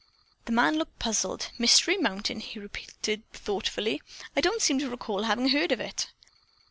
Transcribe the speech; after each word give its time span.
The 0.45 0.51
man 0.51 0.79
looked 0.79 0.97
puzzled. 0.97 1.51
"Mystery 1.59 1.95
Mountain," 1.95 2.39
he 2.39 2.57
repeated 2.57 3.21
thoughtfully. 3.33 4.01
"I 4.35 4.41
don't 4.41 4.59
seem 4.63 4.79
to 4.79 4.89
recall 4.89 5.21
having 5.25 5.49
heard 5.49 5.71
of 5.71 5.79
it." 5.79 6.07